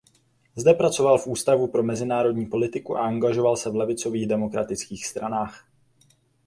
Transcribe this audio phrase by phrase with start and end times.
[0.55, 5.65] Zde pracoval v Ústavu pro mezinárodní politiku a angažoval se v levicových demokratických stranách.